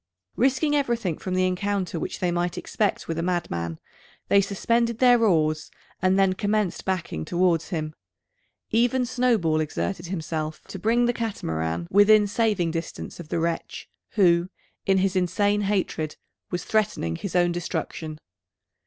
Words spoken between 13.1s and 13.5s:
of the